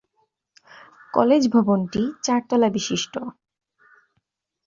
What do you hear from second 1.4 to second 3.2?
ভবনটি চার তলা বিশিষ্ট।